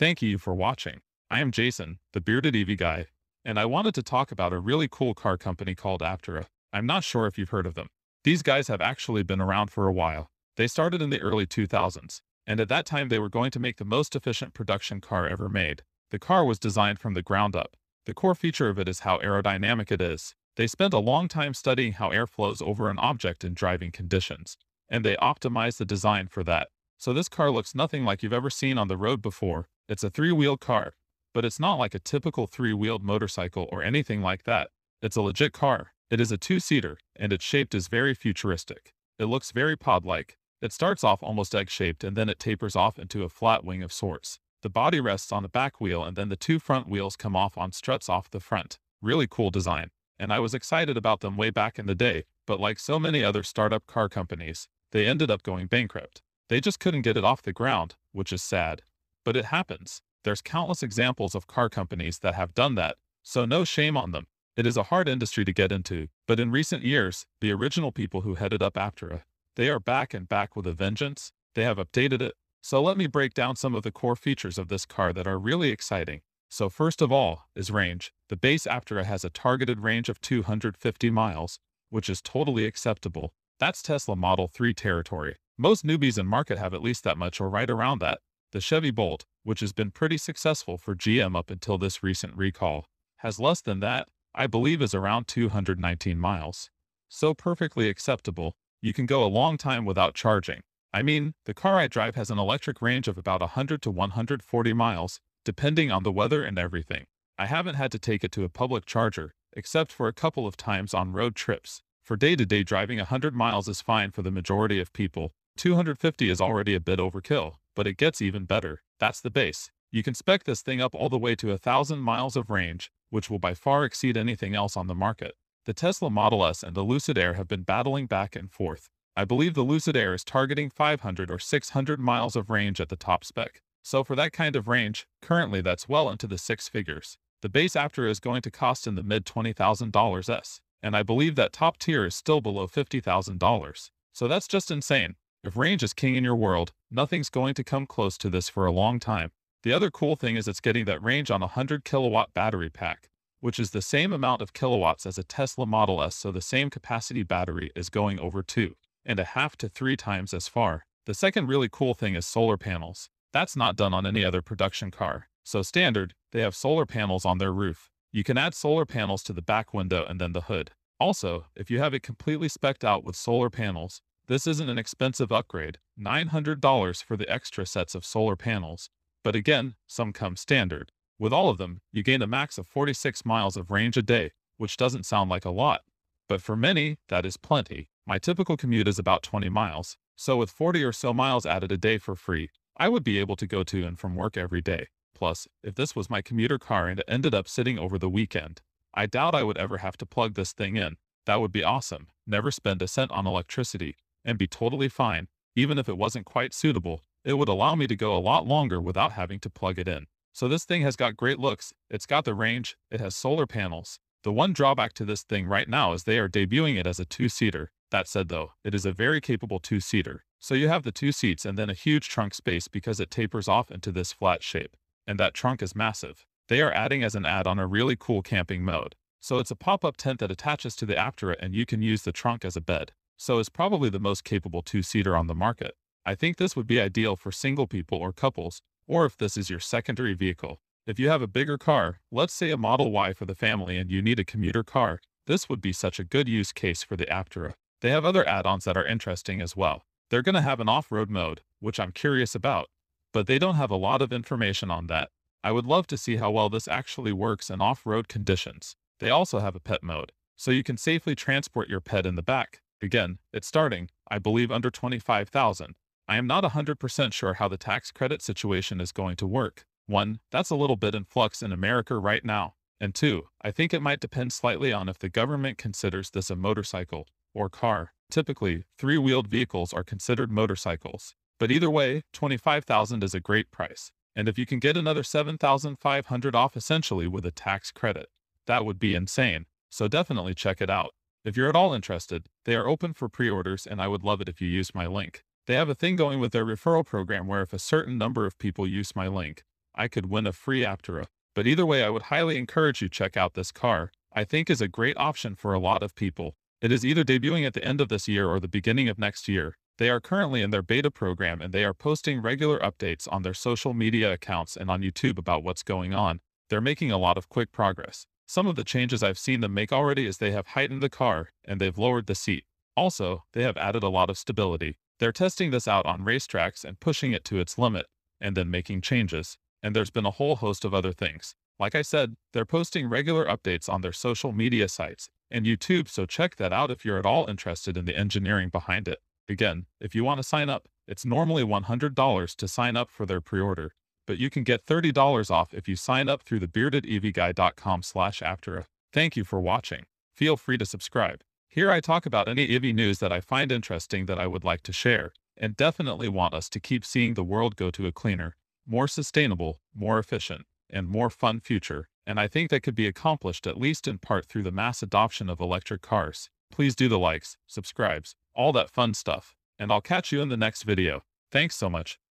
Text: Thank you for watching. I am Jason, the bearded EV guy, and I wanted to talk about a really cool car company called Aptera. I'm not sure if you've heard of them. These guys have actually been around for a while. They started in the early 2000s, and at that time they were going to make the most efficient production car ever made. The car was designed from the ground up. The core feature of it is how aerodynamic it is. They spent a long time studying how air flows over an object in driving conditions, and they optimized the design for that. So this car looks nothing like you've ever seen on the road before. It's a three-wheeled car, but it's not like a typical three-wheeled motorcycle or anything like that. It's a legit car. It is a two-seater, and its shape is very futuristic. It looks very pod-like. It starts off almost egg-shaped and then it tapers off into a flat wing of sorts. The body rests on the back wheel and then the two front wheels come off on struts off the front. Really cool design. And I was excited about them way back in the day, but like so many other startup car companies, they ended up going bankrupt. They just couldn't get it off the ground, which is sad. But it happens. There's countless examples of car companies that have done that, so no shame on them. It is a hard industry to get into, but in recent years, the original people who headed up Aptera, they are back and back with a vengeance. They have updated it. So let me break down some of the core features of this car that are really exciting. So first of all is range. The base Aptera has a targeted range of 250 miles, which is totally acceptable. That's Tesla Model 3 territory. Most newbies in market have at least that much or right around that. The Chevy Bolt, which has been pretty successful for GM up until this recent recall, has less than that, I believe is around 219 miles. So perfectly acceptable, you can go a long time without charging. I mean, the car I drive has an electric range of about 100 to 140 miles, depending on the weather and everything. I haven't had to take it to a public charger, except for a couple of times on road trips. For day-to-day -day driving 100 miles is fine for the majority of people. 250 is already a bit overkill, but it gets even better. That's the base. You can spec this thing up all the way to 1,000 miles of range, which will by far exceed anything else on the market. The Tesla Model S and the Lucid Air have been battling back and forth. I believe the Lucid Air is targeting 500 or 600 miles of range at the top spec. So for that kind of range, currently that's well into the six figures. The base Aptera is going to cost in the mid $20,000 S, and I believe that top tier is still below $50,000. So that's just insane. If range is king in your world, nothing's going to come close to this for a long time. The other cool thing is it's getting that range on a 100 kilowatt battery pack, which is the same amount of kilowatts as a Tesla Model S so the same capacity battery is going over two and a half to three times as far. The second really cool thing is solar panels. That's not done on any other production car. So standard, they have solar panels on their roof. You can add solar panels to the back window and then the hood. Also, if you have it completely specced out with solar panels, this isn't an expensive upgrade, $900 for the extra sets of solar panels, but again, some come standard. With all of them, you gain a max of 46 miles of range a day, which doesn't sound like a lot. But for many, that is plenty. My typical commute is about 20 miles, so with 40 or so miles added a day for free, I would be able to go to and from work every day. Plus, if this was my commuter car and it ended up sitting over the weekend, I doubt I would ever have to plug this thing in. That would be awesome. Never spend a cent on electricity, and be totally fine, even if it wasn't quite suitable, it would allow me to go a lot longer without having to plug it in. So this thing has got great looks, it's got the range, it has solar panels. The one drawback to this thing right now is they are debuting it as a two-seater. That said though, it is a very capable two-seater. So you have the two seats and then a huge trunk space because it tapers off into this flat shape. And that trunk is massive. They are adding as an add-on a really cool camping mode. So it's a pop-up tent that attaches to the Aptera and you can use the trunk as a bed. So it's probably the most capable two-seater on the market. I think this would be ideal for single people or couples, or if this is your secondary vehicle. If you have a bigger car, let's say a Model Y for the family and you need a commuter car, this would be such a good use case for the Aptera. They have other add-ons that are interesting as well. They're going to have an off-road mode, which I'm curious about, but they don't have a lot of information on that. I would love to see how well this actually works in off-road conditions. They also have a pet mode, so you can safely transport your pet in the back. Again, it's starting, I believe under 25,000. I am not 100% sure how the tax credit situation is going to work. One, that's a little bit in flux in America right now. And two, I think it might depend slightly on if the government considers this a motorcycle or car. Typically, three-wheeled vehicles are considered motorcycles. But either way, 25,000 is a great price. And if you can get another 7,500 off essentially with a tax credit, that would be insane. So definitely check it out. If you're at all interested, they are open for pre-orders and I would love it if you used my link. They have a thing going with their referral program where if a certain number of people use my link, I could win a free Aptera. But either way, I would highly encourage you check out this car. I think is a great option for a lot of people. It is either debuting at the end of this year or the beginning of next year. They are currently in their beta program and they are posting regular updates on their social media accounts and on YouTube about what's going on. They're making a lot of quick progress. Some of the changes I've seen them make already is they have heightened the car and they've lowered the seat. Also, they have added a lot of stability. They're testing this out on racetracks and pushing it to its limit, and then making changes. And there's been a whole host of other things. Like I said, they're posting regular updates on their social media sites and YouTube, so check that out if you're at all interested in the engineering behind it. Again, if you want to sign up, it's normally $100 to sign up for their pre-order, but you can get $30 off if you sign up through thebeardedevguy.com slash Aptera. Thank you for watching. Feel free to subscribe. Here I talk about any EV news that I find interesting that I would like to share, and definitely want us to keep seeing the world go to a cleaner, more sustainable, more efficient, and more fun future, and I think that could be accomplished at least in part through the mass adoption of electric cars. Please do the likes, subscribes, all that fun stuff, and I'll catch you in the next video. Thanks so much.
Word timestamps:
Thank 0.00 0.22
you 0.22 0.38
for 0.38 0.54
watching. 0.54 1.00
I 1.30 1.40
am 1.40 1.50
Jason, 1.50 1.98
the 2.14 2.22
bearded 2.22 2.56
EV 2.56 2.78
guy, 2.78 3.08
and 3.44 3.60
I 3.60 3.66
wanted 3.66 3.94
to 3.96 4.02
talk 4.02 4.32
about 4.32 4.54
a 4.54 4.58
really 4.58 4.88
cool 4.90 5.12
car 5.12 5.36
company 5.36 5.74
called 5.74 6.00
Aptera. 6.00 6.46
I'm 6.72 6.86
not 6.86 7.04
sure 7.04 7.26
if 7.26 7.36
you've 7.36 7.50
heard 7.50 7.66
of 7.66 7.74
them. 7.74 7.88
These 8.24 8.40
guys 8.40 8.68
have 8.68 8.80
actually 8.80 9.24
been 9.24 9.42
around 9.42 9.70
for 9.70 9.86
a 9.86 9.92
while. 9.92 10.30
They 10.56 10.68
started 10.68 11.02
in 11.02 11.10
the 11.10 11.20
early 11.20 11.46
2000s, 11.46 12.22
and 12.46 12.60
at 12.60 12.70
that 12.70 12.86
time 12.86 13.10
they 13.10 13.18
were 13.18 13.28
going 13.28 13.50
to 13.50 13.60
make 13.60 13.76
the 13.76 13.84
most 13.84 14.16
efficient 14.16 14.54
production 14.54 15.02
car 15.02 15.28
ever 15.28 15.50
made. 15.50 15.82
The 16.12 16.18
car 16.18 16.46
was 16.46 16.58
designed 16.58 16.98
from 16.98 17.12
the 17.12 17.20
ground 17.20 17.54
up. 17.54 17.76
The 18.06 18.14
core 18.14 18.34
feature 18.34 18.70
of 18.70 18.78
it 18.78 18.88
is 18.88 19.00
how 19.00 19.18
aerodynamic 19.18 19.92
it 19.92 20.00
is. 20.00 20.34
They 20.56 20.66
spent 20.66 20.94
a 20.94 20.98
long 20.98 21.28
time 21.28 21.52
studying 21.52 21.92
how 21.92 22.08
air 22.08 22.26
flows 22.26 22.62
over 22.62 22.88
an 22.88 22.98
object 22.98 23.44
in 23.44 23.52
driving 23.52 23.92
conditions, 23.92 24.56
and 24.88 25.04
they 25.04 25.16
optimized 25.16 25.76
the 25.76 25.84
design 25.84 26.26
for 26.26 26.42
that. 26.44 26.68
So 27.00 27.14
this 27.14 27.28
car 27.28 27.50
looks 27.50 27.74
nothing 27.74 28.04
like 28.04 28.22
you've 28.22 28.32
ever 28.32 28.50
seen 28.50 28.76
on 28.76 28.88
the 28.88 28.96
road 28.98 29.22
before. 29.22 29.68
It's 29.90 30.04
a 30.04 30.08
three-wheeled 30.08 30.60
car, 30.60 30.94
but 31.34 31.44
it's 31.44 31.58
not 31.58 31.74
like 31.74 31.96
a 31.96 31.98
typical 31.98 32.46
three-wheeled 32.46 33.02
motorcycle 33.02 33.68
or 33.72 33.82
anything 33.82 34.22
like 34.22 34.44
that. 34.44 34.70
It's 35.02 35.16
a 35.16 35.20
legit 35.20 35.52
car. 35.52 35.94
It 36.12 36.20
is 36.20 36.30
a 36.30 36.38
two-seater, 36.38 36.96
and 37.16 37.32
its 37.32 37.44
shape 37.44 37.74
is 37.74 37.88
very 37.88 38.14
futuristic. 38.14 38.94
It 39.18 39.24
looks 39.24 39.50
very 39.50 39.76
pod-like. 39.76 40.38
It 40.62 40.72
starts 40.72 41.02
off 41.02 41.24
almost 41.24 41.56
egg-shaped 41.56 42.04
and 42.04 42.16
then 42.16 42.28
it 42.28 42.38
tapers 42.38 42.76
off 42.76 43.00
into 43.00 43.24
a 43.24 43.28
flat 43.28 43.64
wing 43.64 43.82
of 43.82 43.92
sorts. 43.92 44.38
The 44.62 44.70
body 44.70 45.00
rests 45.00 45.32
on 45.32 45.42
the 45.42 45.48
back 45.48 45.80
wheel 45.80 46.04
and 46.04 46.16
then 46.16 46.28
the 46.28 46.36
two 46.36 46.60
front 46.60 46.88
wheels 46.88 47.16
come 47.16 47.34
off 47.34 47.58
on 47.58 47.72
struts 47.72 48.08
off 48.08 48.30
the 48.30 48.38
front. 48.38 48.78
Really 49.02 49.26
cool 49.28 49.50
design. 49.50 49.90
And 50.20 50.32
I 50.32 50.38
was 50.38 50.54
excited 50.54 50.96
about 50.96 51.18
them 51.18 51.36
way 51.36 51.50
back 51.50 51.80
in 51.80 51.86
the 51.86 51.96
day, 51.96 52.26
but 52.46 52.60
like 52.60 52.78
so 52.78 53.00
many 53.00 53.24
other 53.24 53.42
startup 53.42 53.88
car 53.88 54.08
companies, 54.08 54.68
they 54.92 55.06
ended 55.06 55.32
up 55.32 55.42
going 55.42 55.66
bankrupt. 55.66 56.22
They 56.48 56.60
just 56.60 56.78
couldn't 56.78 57.02
get 57.02 57.16
it 57.16 57.24
off 57.24 57.42
the 57.42 57.52
ground, 57.52 57.96
which 58.12 58.32
is 58.32 58.40
sad. 58.40 58.82
But 59.24 59.36
it 59.36 59.46
happens. 59.46 60.02
There's 60.24 60.42
countless 60.42 60.82
examples 60.82 61.34
of 61.34 61.46
car 61.46 61.68
companies 61.68 62.18
that 62.20 62.34
have 62.34 62.54
done 62.54 62.74
that, 62.74 62.96
so 63.22 63.44
no 63.44 63.64
shame 63.64 63.96
on 63.96 64.12
them. 64.12 64.26
It 64.56 64.66
is 64.66 64.76
a 64.76 64.84
hard 64.84 65.08
industry 65.08 65.44
to 65.44 65.52
get 65.52 65.72
into, 65.72 66.08
but 66.26 66.40
in 66.40 66.50
recent 66.50 66.84
years, 66.84 67.26
the 67.40 67.52
original 67.52 67.92
people 67.92 68.22
who 68.22 68.34
headed 68.34 68.62
up 68.62 68.74
Aptera, 68.74 69.22
they 69.56 69.68
are 69.68 69.80
back 69.80 70.14
and 70.14 70.28
back 70.28 70.56
with 70.56 70.66
a 70.66 70.72
vengeance. 70.72 71.32
They 71.54 71.64
have 71.64 71.78
updated 71.78 72.22
it. 72.22 72.34
So 72.62 72.82
let 72.82 72.96
me 72.96 73.06
break 73.06 73.34
down 73.34 73.56
some 73.56 73.74
of 73.74 73.82
the 73.82 73.90
core 73.90 74.16
features 74.16 74.58
of 74.58 74.68
this 74.68 74.86
car 74.86 75.12
that 75.12 75.26
are 75.26 75.38
really 75.38 75.70
exciting. 75.70 76.20
So 76.48 76.68
first 76.68 77.00
of 77.00 77.10
all 77.10 77.46
is 77.54 77.70
range. 77.70 78.12
The 78.28 78.36
base 78.36 78.66
Aptera 78.66 79.04
has 79.04 79.24
a 79.24 79.30
targeted 79.30 79.80
range 79.80 80.08
of 80.08 80.20
250 80.20 81.10
miles, 81.10 81.58
which 81.88 82.08
is 82.08 82.22
totally 82.22 82.64
acceptable. 82.64 83.32
That's 83.58 83.82
Tesla 83.82 84.16
Model 84.16 84.48
3 84.48 84.72
territory. 84.74 85.36
Most 85.58 85.84
newbies 85.84 86.18
in 86.18 86.26
market 86.26 86.58
have 86.58 86.72
at 86.72 86.82
least 86.82 87.04
that 87.04 87.18
much 87.18 87.40
or 87.40 87.48
right 87.48 87.68
around 87.68 88.00
that. 88.00 88.20
The 88.52 88.60
Chevy 88.60 88.90
Bolt, 88.90 89.26
which 89.44 89.60
has 89.60 89.72
been 89.72 89.92
pretty 89.92 90.18
successful 90.18 90.76
for 90.76 90.96
GM 90.96 91.36
up 91.36 91.50
until 91.50 91.78
this 91.78 92.02
recent 92.02 92.36
recall, 92.36 92.86
has 93.18 93.38
less 93.38 93.60
than 93.60 93.78
that, 93.78 94.08
I 94.34 94.48
believe 94.48 94.82
is 94.82 94.92
around 94.92 95.28
219 95.28 96.18
miles. 96.18 96.68
So 97.08 97.32
perfectly 97.32 97.88
acceptable, 97.88 98.54
you 98.82 98.92
can 98.92 99.06
go 99.06 99.22
a 99.22 99.30
long 99.30 99.56
time 99.56 99.84
without 99.84 100.14
charging. 100.14 100.62
I 100.92 101.02
mean, 101.02 101.34
the 101.44 101.54
car 101.54 101.78
I 101.78 101.86
drive 101.86 102.16
has 102.16 102.28
an 102.28 102.40
electric 102.40 102.82
range 102.82 103.06
of 103.06 103.16
about 103.16 103.40
100 103.40 103.82
to 103.82 103.90
140 103.92 104.72
miles, 104.72 105.20
depending 105.44 105.92
on 105.92 106.02
the 106.02 106.10
weather 106.10 106.42
and 106.42 106.58
everything. 106.58 107.04
I 107.38 107.46
haven't 107.46 107.76
had 107.76 107.92
to 107.92 108.00
take 108.00 108.24
it 108.24 108.32
to 108.32 108.42
a 108.42 108.48
public 108.48 108.84
charger, 108.84 109.32
except 109.52 109.92
for 109.92 110.08
a 110.08 110.12
couple 110.12 110.48
of 110.48 110.56
times 110.56 110.92
on 110.92 111.12
road 111.12 111.36
trips. 111.36 111.82
For 112.02 112.16
day-to-day 112.16 112.62
-day 112.62 112.66
driving 112.66 112.98
100 112.98 113.32
miles 113.32 113.68
is 113.68 113.80
fine 113.80 114.10
for 114.10 114.22
the 114.22 114.32
majority 114.32 114.80
of 114.80 114.92
people. 114.92 115.30
250 115.56 116.30
is 116.30 116.40
already 116.40 116.74
a 116.74 116.80
bit 116.80 116.98
overkill, 116.98 117.54
but 117.80 117.86
it 117.86 117.96
gets 117.96 118.20
even 118.20 118.44
better. 118.44 118.82
That's 118.98 119.22
the 119.22 119.30
base. 119.30 119.70
You 119.90 120.02
can 120.02 120.12
spec 120.12 120.44
this 120.44 120.60
thing 120.60 120.82
up 120.82 120.94
all 120.94 121.08
the 121.08 121.16
way 121.16 121.34
to 121.36 121.48
1,000 121.48 121.98
miles 121.98 122.36
of 122.36 122.50
range, 122.50 122.92
which 123.08 123.30
will 123.30 123.38
by 123.38 123.54
far 123.54 123.86
exceed 123.86 124.18
anything 124.18 124.54
else 124.54 124.76
on 124.76 124.86
the 124.86 124.94
market. 124.94 125.32
The 125.64 125.72
Tesla 125.72 126.10
Model 126.10 126.44
S 126.44 126.62
and 126.62 126.76
the 126.76 126.82
Lucid 126.82 127.16
Air 127.16 127.32
have 127.40 127.48
been 127.48 127.62
battling 127.62 128.04
back 128.04 128.36
and 128.36 128.52
forth. 128.52 128.90
I 129.16 129.24
believe 129.24 129.54
the 129.54 129.62
Lucid 129.62 129.96
Air 129.96 130.12
is 130.12 130.24
targeting 130.24 130.68
500 130.68 131.30
or 131.30 131.38
600 131.38 131.98
miles 131.98 132.36
of 132.36 132.50
range 132.50 132.82
at 132.82 132.90
the 132.90 132.96
top 132.96 133.24
spec. 133.24 133.62
So 133.82 134.04
for 134.04 134.14
that 134.14 134.34
kind 134.34 134.56
of 134.56 134.68
range, 134.68 135.06
currently 135.22 135.62
that's 135.62 135.88
well 135.88 136.10
into 136.10 136.26
the 136.26 136.36
six 136.36 136.68
figures. 136.68 137.16
The 137.40 137.48
base 137.48 137.76
Aptera 137.76 138.10
is 138.10 138.20
going 138.20 138.42
to 138.42 138.50
cost 138.50 138.86
in 138.86 138.94
the 138.94 139.02
mid 139.02 139.24
$20,000 139.24 140.28
S, 140.28 140.60
and 140.82 140.94
I 140.94 141.02
believe 141.02 141.34
that 141.36 141.54
top 141.54 141.78
tier 141.78 142.04
is 142.04 142.14
still 142.14 142.42
below 142.42 142.66
$50,000. 142.66 143.90
So 144.12 144.28
that's 144.28 144.48
just 144.48 144.70
insane. 144.70 145.14
If 145.42 145.56
range 145.56 145.82
is 145.82 145.94
king 145.94 146.16
in 146.16 146.24
your 146.24 146.36
world, 146.36 146.72
nothing's 146.90 147.30
going 147.30 147.54
to 147.54 147.64
come 147.64 147.86
close 147.86 148.18
to 148.18 148.30
this 148.30 148.48
for 148.48 148.66
a 148.66 148.72
long 148.72 148.98
time. 148.98 149.30
The 149.62 149.72
other 149.72 149.90
cool 149.90 150.16
thing 150.16 150.36
is 150.36 150.48
it's 150.48 150.60
getting 150.60 150.86
that 150.86 151.02
range 151.02 151.30
on 151.30 151.42
a 151.42 151.46
100 151.46 151.84
kilowatt 151.84 152.32
battery 152.34 152.70
pack, 152.70 153.08
which 153.40 153.58
is 153.58 153.70
the 153.70 153.82
same 153.82 154.12
amount 154.12 154.42
of 154.42 154.52
kilowatts 154.52 155.06
as 155.06 155.18
a 155.18 155.24
Tesla 155.24 155.66
Model 155.66 156.02
S 156.02 156.14
so 156.14 156.32
the 156.32 156.40
same 156.40 156.70
capacity 156.70 157.22
battery 157.22 157.70
is 157.76 157.90
going 157.90 158.18
over 158.18 158.42
two 158.42 158.74
and 159.04 159.18
a 159.18 159.24
half 159.24 159.56
to 159.56 159.68
three 159.68 159.96
times 159.96 160.34
as 160.34 160.48
far. 160.48 160.84
The 161.06 161.14
second 161.14 161.46
really 161.46 161.68
cool 161.70 161.94
thing 161.94 162.14
is 162.14 162.26
solar 162.26 162.56
panels. 162.56 163.08
That's 163.32 163.56
not 163.56 163.76
done 163.76 163.94
on 163.94 164.06
any 164.06 164.24
other 164.24 164.42
production 164.42 164.90
car. 164.90 165.28
So 165.44 165.62
standard, 165.62 166.14
they 166.32 166.40
have 166.40 166.54
solar 166.54 166.86
panels 166.86 167.24
on 167.24 167.38
their 167.38 167.52
roof. 167.52 167.90
You 168.12 168.24
can 168.24 168.36
add 168.36 168.54
solar 168.54 168.84
panels 168.84 169.22
to 169.24 169.32
the 169.32 169.42
back 169.42 169.72
window 169.72 170.04
and 170.04 170.20
then 170.20 170.32
the 170.32 170.42
hood. 170.42 170.72
Also, 170.98 171.46
if 171.56 171.70
you 171.70 171.78
have 171.78 171.94
it 171.94 172.02
completely 172.02 172.48
specced 172.48 172.84
out 172.84 173.04
with 173.04 173.16
solar 173.16 173.48
panels, 173.48 174.02
this 174.30 174.46
isn't 174.46 174.68
an 174.68 174.78
expensive 174.78 175.32
upgrade, 175.32 175.78
$900 176.00 177.02
for 177.02 177.16
the 177.16 177.28
extra 177.28 177.66
sets 177.66 177.96
of 177.96 178.04
solar 178.04 178.36
panels, 178.36 178.88
but 179.24 179.34
again, 179.34 179.74
some 179.88 180.12
come 180.12 180.36
standard. 180.36 180.92
With 181.18 181.32
all 181.32 181.48
of 181.48 181.58
them, 181.58 181.80
you 181.90 182.04
gain 182.04 182.22
a 182.22 182.28
max 182.28 182.56
of 182.56 182.68
46 182.68 183.26
miles 183.26 183.56
of 183.56 183.72
range 183.72 183.96
a 183.96 184.02
day, 184.02 184.30
which 184.56 184.76
doesn't 184.76 185.04
sound 185.04 185.30
like 185.30 185.44
a 185.44 185.50
lot. 185.50 185.80
But 186.28 186.42
for 186.42 186.54
many, 186.54 186.98
that 187.08 187.26
is 187.26 187.36
plenty. 187.36 187.90
My 188.06 188.18
typical 188.18 188.56
commute 188.56 188.86
is 188.86 189.00
about 189.00 189.24
20 189.24 189.48
miles, 189.48 189.96
so 190.14 190.36
with 190.36 190.52
40 190.52 190.84
or 190.84 190.92
so 190.92 191.12
miles 191.12 191.44
added 191.44 191.72
a 191.72 191.76
day 191.76 191.98
for 191.98 192.14
free, 192.14 192.50
I 192.76 192.88
would 192.88 193.02
be 193.02 193.18
able 193.18 193.34
to 193.34 193.48
go 193.48 193.64
to 193.64 193.84
and 193.84 193.98
from 193.98 194.14
work 194.14 194.36
every 194.36 194.60
day. 194.60 194.86
Plus, 195.12 195.48
if 195.64 195.74
this 195.74 195.96
was 195.96 196.08
my 196.08 196.22
commuter 196.22 196.56
car 196.56 196.86
and 196.86 197.00
it 197.00 197.06
ended 197.08 197.34
up 197.34 197.48
sitting 197.48 197.80
over 197.80 197.98
the 197.98 198.08
weekend, 198.08 198.60
I 198.94 199.06
doubt 199.06 199.34
I 199.34 199.42
would 199.42 199.58
ever 199.58 199.78
have 199.78 199.96
to 199.96 200.06
plug 200.06 200.34
this 200.34 200.52
thing 200.52 200.76
in. 200.76 200.98
That 201.26 201.40
would 201.40 201.50
be 201.50 201.64
awesome. 201.64 202.06
Never 202.28 202.52
spend 202.52 202.80
a 202.80 202.86
cent 202.86 203.10
on 203.10 203.26
electricity, 203.26 203.96
and 204.24 204.38
be 204.38 204.46
totally 204.46 204.88
fine, 204.88 205.28
even 205.56 205.78
if 205.78 205.88
it 205.88 205.98
wasn't 205.98 206.26
quite 206.26 206.54
suitable, 206.54 207.04
it 207.24 207.34
would 207.34 207.48
allow 207.48 207.74
me 207.74 207.86
to 207.86 207.96
go 207.96 208.16
a 208.16 208.18
lot 208.18 208.46
longer 208.46 208.80
without 208.80 209.12
having 209.12 209.40
to 209.40 209.50
plug 209.50 209.78
it 209.78 209.88
in. 209.88 210.06
So 210.32 210.48
this 210.48 210.64
thing 210.64 210.82
has 210.82 210.96
got 210.96 211.16
great 211.16 211.38
looks, 211.38 211.72
it's 211.90 212.06
got 212.06 212.24
the 212.24 212.34
range, 212.34 212.76
it 212.90 213.00
has 213.00 213.16
solar 213.16 213.46
panels. 213.46 213.98
The 214.22 214.32
one 214.32 214.52
drawback 214.52 214.92
to 214.94 215.04
this 215.04 215.22
thing 215.22 215.46
right 215.46 215.68
now 215.68 215.92
is 215.92 216.04
they 216.04 216.18
are 216.18 216.28
debuting 216.28 216.78
it 216.78 216.86
as 216.86 217.00
a 217.00 217.04
two-seater. 217.04 217.70
That 217.90 218.06
said 218.06 218.28
though, 218.28 218.52
it 218.64 218.74
is 218.74 218.86
a 218.86 218.92
very 218.92 219.20
capable 219.20 219.58
two-seater. 219.58 220.24
So 220.38 220.54
you 220.54 220.68
have 220.68 220.84
the 220.84 220.92
two 220.92 221.12
seats 221.12 221.44
and 221.44 221.58
then 221.58 221.68
a 221.68 221.74
huge 221.74 222.08
trunk 222.08 222.34
space 222.34 222.68
because 222.68 223.00
it 223.00 223.10
tapers 223.10 223.48
off 223.48 223.70
into 223.70 223.90
this 223.92 224.12
flat 224.12 224.42
shape. 224.42 224.76
And 225.06 225.18
that 225.18 225.34
trunk 225.34 225.62
is 225.62 225.74
massive. 225.74 226.24
They 226.48 226.60
are 226.60 226.72
adding 226.72 227.02
as 227.02 227.14
an 227.14 227.26
add-on 227.26 227.58
a 227.58 227.66
really 227.66 227.96
cool 227.98 228.22
camping 228.22 228.62
mode. 228.62 228.94
So 229.20 229.38
it's 229.38 229.50
a 229.50 229.56
pop-up 229.56 229.96
tent 229.96 230.20
that 230.20 230.30
attaches 230.30 230.76
to 230.76 230.86
the 230.86 230.94
Aptera 230.94 231.36
and 231.40 231.54
you 231.54 231.66
can 231.66 231.82
use 231.82 232.02
the 232.02 232.12
trunk 232.12 232.44
as 232.44 232.56
a 232.56 232.60
bed. 232.60 232.92
So 233.22 233.38
it's 233.38 233.50
probably 233.50 233.90
the 233.90 234.00
most 234.00 234.24
capable 234.24 234.62
two-seater 234.62 235.14
on 235.14 235.26
the 235.26 235.34
market. 235.34 235.76
I 236.06 236.14
think 236.14 236.38
this 236.38 236.56
would 236.56 236.66
be 236.66 236.80
ideal 236.80 237.16
for 237.16 237.30
single 237.30 237.66
people 237.66 237.98
or 237.98 238.14
couples, 238.14 238.62
or 238.86 239.04
if 239.04 239.18
this 239.18 239.36
is 239.36 239.50
your 239.50 239.60
secondary 239.60 240.14
vehicle. 240.14 240.62
If 240.86 240.98
you 240.98 241.10
have 241.10 241.20
a 241.20 241.26
bigger 241.26 241.58
car, 241.58 242.00
let's 242.10 242.32
say 242.32 242.50
a 242.50 242.56
Model 242.56 242.90
Y 242.90 243.12
for 243.12 243.26
the 243.26 243.34
family 243.34 243.76
and 243.76 243.90
you 243.90 244.00
need 244.00 244.18
a 244.18 244.24
commuter 244.24 244.62
car, 244.62 245.00
this 245.26 245.50
would 245.50 245.60
be 245.60 245.70
such 245.70 246.00
a 246.00 246.04
good 246.04 246.30
use 246.30 246.50
case 246.50 246.82
for 246.82 246.96
the 246.96 247.04
Aptera. 247.04 247.52
They 247.82 247.90
have 247.90 248.06
other 248.06 248.26
add-ons 248.26 248.64
that 248.64 248.78
are 248.78 248.86
interesting 248.86 249.42
as 249.42 249.54
well. 249.54 249.82
They're 250.08 250.22
going 250.22 250.34
to 250.34 250.40
have 250.40 250.58
an 250.58 250.70
off-road 250.70 251.10
mode, 251.10 251.42
which 251.58 251.78
I'm 251.78 251.92
curious 251.92 252.34
about, 252.34 252.70
but 253.12 253.26
they 253.26 253.38
don't 253.38 253.56
have 253.56 253.70
a 253.70 253.76
lot 253.76 254.00
of 254.00 254.14
information 254.14 254.70
on 254.70 254.86
that. 254.86 255.10
I 255.44 255.52
would 255.52 255.66
love 255.66 255.86
to 255.88 255.98
see 255.98 256.16
how 256.16 256.30
well 256.30 256.48
this 256.48 256.66
actually 256.66 257.12
works 257.12 257.50
in 257.50 257.60
off-road 257.60 258.08
conditions. 258.08 258.76
They 258.98 259.10
also 259.10 259.40
have 259.40 259.54
a 259.54 259.60
pet 259.60 259.82
mode, 259.82 260.12
so 260.36 260.50
you 260.50 260.62
can 260.62 260.78
safely 260.78 261.14
transport 261.14 261.68
your 261.68 261.80
pet 261.80 262.06
in 262.06 262.14
the 262.14 262.22
back. 262.22 262.62
Again, 262.82 263.18
it's 263.32 263.46
starting, 263.46 263.90
I 264.10 264.18
believe 264.18 264.50
under 264.50 264.70
25,000. 264.70 265.74
I 266.08 266.16
am 266.16 266.26
not 266.26 266.44
100% 266.44 267.12
sure 267.12 267.34
how 267.34 267.46
the 267.46 267.58
tax 267.58 267.92
credit 267.92 268.22
situation 268.22 268.80
is 268.80 268.90
going 268.90 269.16
to 269.16 269.26
work. 269.26 269.64
One, 269.86 270.20
that's 270.32 270.50
a 270.50 270.56
little 270.56 270.76
bit 270.76 270.94
in 270.94 271.04
flux 271.04 271.42
in 271.42 271.52
America 271.52 271.98
right 271.98 272.24
now. 272.24 272.54
And 272.80 272.94
two, 272.94 273.28
I 273.42 273.50
think 273.50 273.74
it 273.74 273.82
might 273.82 274.00
depend 274.00 274.32
slightly 274.32 274.72
on 274.72 274.88
if 274.88 274.98
the 274.98 275.10
government 275.10 275.58
considers 275.58 276.10
this 276.10 276.30
a 276.30 276.36
motorcycle 276.36 277.06
or 277.34 277.50
car. 277.50 277.92
Typically, 278.10 278.64
three-wheeled 278.78 279.28
vehicles 279.28 279.72
are 279.74 279.84
considered 279.84 280.32
motorcycles. 280.32 281.14
But 281.38 281.50
either 281.50 281.70
way, 281.70 282.02
25,000 282.12 283.04
is 283.04 283.14
a 283.14 283.20
great 283.20 283.50
price. 283.50 283.92
And 284.16 284.28
if 284.28 284.38
you 284.38 284.46
can 284.46 284.58
get 284.58 284.76
another 284.76 285.02
7,500 285.02 286.34
off 286.34 286.56
essentially 286.56 287.06
with 287.06 287.26
a 287.26 287.30
tax 287.30 287.70
credit, 287.70 288.06
that 288.46 288.64
would 288.64 288.78
be 288.78 288.94
insane. 288.94 289.46
So 289.68 289.86
definitely 289.86 290.34
check 290.34 290.60
it 290.60 290.70
out. 290.70 290.90
If 291.22 291.36
you're 291.36 291.50
at 291.50 291.56
all 291.56 291.74
interested, 291.74 292.26
they 292.46 292.54
are 292.54 292.66
open 292.66 292.94
for 292.94 293.08
pre-orders 293.10 293.66
and 293.66 293.80
I 293.80 293.88
would 293.88 294.02
love 294.02 294.22
it 294.22 294.28
if 294.28 294.40
you 294.40 294.48
used 294.48 294.74
my 294.74 294.86
link. 294.86 295.22
They 295.46 295.54
have 295.54 295.68
a 295.68 295.74
thing 295.74 295.96
going 295.96 296.18
with 296.18 296.32
their 296.32 296.46
referral 296.46 296.86
program 296.86 297.26
where 297.26 297.42
if 297.42 297.52
a 297.52 297.58
certain 297.58 297.98
number 297.98 298.24
of 298.24 298.38
people 298.38 298.66
use 298.66 298.96
my 298.96 299.06
link, 299.06 299.42
I 299.74 299.86
could 299.86 300.06
win 300.06 300.26
a 300.26 300.32
free 300.32 300.62
Aptera. 300.62 301.06
But 301.34 301.46
either 301.46 301.66
way, 301.66 301.84
I 301.84 301.90
would 301.90 302.04
highly 302.04 302.38
encourage 302.38 302.80
you 302.80 302.88
check 302.88 303.18
out 303.18 303.34
this 303.34 303.52
car. 303.52 303.92
I 304.14 304.24
think 304.24 304.48
is 304.48 304.62
a 304.62 304.68
great 304.68 304.96
option 304.96 305.34
for 305.34 305.52
a 305.52 305.58
lot 305.58 305.82
of 305.82 305.94
people. 305.94 306.36
It 306.62 306.72
is 306.72 306.86
either 306.86 307.04
debuting 307.04 307.46
at 307.46 307.52
the 307.52 307.64
end 307.64 307.82
of 307.82 307.88
this 307.88 308.08
year 308.08 308.26
or 308.26 308.40
the 308.40 308.48
beginning 308.48 308.88
of 308.88 308.98
next 308.98 309.28
year. 309.28 309.56
They 309.76 309.90
are 309.90 310.00
currently 310.00 310.40
in 310.40 310.50
their 310.50 310.62
beta 310.62 310.90
program 310.90 311.42
and 311.42 311.52
they 311.52 311.64
are 311.64 311.74
posting 311.74 312.22
regular 312.22 312.58
updates 312.60 313.06
on 313.10 313.22
their 313.22 313.34
social 313.34 313.74
media 313.74 314.12
accounts 314.12 314.56
and 314.56 314.70
on 314.70 314.80
YouTube 314.82 315.18
about 315.18 315.42
what's 315.44 315.62
going 315.62 315.92
on. 315.92 316.20
They're 316.48 316.60
making 316.60 316.90
a 316.90 316.98
lot 316.98 317.18
of 317.18 317.28
quick 317.28 317.52
progress. 317.52 318.06
Some 318.30 318.46
of 318.46 318.54
the 318.54 318.62
changes 318.62 319.02
I've 319.02 319.18
seen 319.18 319.40
them 319.40 319.54
make 319.54 319.72
already 319.72 320.06
is 320.06 320.18
they 320.18 320.30
have 320.30 320.46
heightened 320.46 320.84
the 320.84 320.88
car 320.88 321.30
and 321.44 321.60
they've 321.60 321.76
lowered 321.76 322.06
the 322.06 322.14
seat. 322.14 322.44
Also, 322.76 323.24
they 323.32 323.42
have 323.42 323.56
added 323.56 323.82
a 323.82 323.88
lot 323.88 324.08
of 324.08 324.16
stability. 324.16 324.78
They're 325.00 325.10
testing 325.10 325.50
this 325.50 325.66
out 325.66 325.84
on 325.84 326.04
racetracks 326.04 326.64
and 326.64 326.78
pushing 326.78 327.10
it 327.10 327.24
to 327.24 327.40
its 327.40 327.58
limit, 327.58 327.86
and 328.20 328.36
then 328.36 328.48
making 328.48 328.82
changes. 328.82 329.36
And 329.64 329.74
there's 329.74 329.90
been 329.90 330.06
a 330.06 330.12
whole 330.12 330.36
host 330.36 330.64
of 330.64 330.72
other 330.72 330.92
things. 330.92 331.34
Like 331.58 331.74
I 331.74 331.82
said, 331.82 332.14
they're 332.32 332.44
posting 332.44 332.88
regular 332.88 333.26
updates 333.26 333.68
on 333.68 333.80
their 333.80 333.92
social 333.92 334.30
media 334.30 334.68
sites 334.68 335.08
and 335.28 335.44
YouTube, 335.44 335.88
so 335.88 336.06
check 336.06 336.36
that 336.36 336.52
out 336.52 336.70
if 336.70 336.84
you're 336.84 337.00
at 337.00 337.06
all 337.06 337.28
interested 337.28 337.76
in 337.76 337.84
the 337.84 337.98
engineering 337.98 338.48
behind 338.48 338.86
it. 338.86 339.00
Again, 339.28 339.66
if 339.80 339.96
you 339.96 340.04
want 340.04 340.18
to 340.18 340.22
sign 340.22 340.48
up, 340.48 340.68
it's 340.86 341.04
normally 341.04 341.42
$100 341.42 342.36
to 342.36 342.46
sign 342.46 342.76
up 342.76 342.92
for 342.92 343.06
their 343.06 343.20
pre-order, 343.20 343.72
but 344.10 344.18
you 344.18 344.28
can 344.28 344.42
get 344.42 344.66
$30 344.66 345.30
off 345.30 345.54
if 345.54 345.68
you 345.68 345.76
sign 345.76 346.08
up 346.08 346.22
through 346.24 346.40
thebeardedevguy.com 346.40 347.84
slash 347.84 348.20
Aptera. 348.22 348.64
Thank 348.92 349.16
you 349.16 349.22
for 349.22 349.38
watching. 349.40 349.84
Feel 350.12 350.36
free 350.36 350.58
to 350.58 350.66
subscribe. 350.66 351.20
Here 351.48 351.70
I 351.70 351.78
talk 351.78 352.06
about 352.06 352.28
any 352.28 352.52
EV 352.52 352.74
news 352.74 352.98
that 352.98 353.12
I 353.12 353.20
find 353.20 353.52
interesting 353.52 354.06
that 354.06 354.18
I 354.18 354.26
would 354.26 354.42
like 354.42 354.62
to 354.62 354.72
share, 354.72 355.12
and 355.36 355.56
definitely 355.56 356.08
want 356.08 356.34
us 356.34 356.48
to 356.48 356.58
keep 356.58 356.84
seeing 356.84 357.14
the 357.14 357.22
world 357.22 357.54
go 357.54 357.70
to 357.70 357.86
a 357.86 357.92
cleaner, 357.92 358.34
more 358.66 358.88
sustainable, 358.88 359.60
more 359.72 360.00
efficient, 360.00 360.44
and 360.68 360.88
more 360.88 361.08
fun 361.08 361.38
future, 361.38 361.88
and 362.04 362.18
I 362.18 362.26
think 362.26 362.50
that 362.50 362.64
could 362.64 362.74
be 362.74 362.88
accomplished 362.88 363.46
at 363.46 363.60
least 363.60 363.86
in 363.86 363.98
part 363.98 364.26
through 364.26 364.42
the 364.42 364.50
mass 364.50 364.82
adoption 364.82 365.30
of 365.30 365.38
electric 365.38 365.82
cars. 365.82 366.30
Please 366.50 366.74
do 366.74 366.88
the 366.88 366.98
likes, 366.98 367.36
subscribes, 367.46 368.16
all 368.34 368.52
that 368.54 368.70
fun 368.70 368.92
stuff, 368.92 369.36
and 369.56 369.70
I'll 369.70 369.80
catch 369.80 370.10
you 370.10 370.20
in 370.20 370.30
the 370.30 370.36
next 370.36 370.64
video. 370.64 371.04
Thanks 371.30 371.54
so 371.54 371.70
much. 371.70 372.00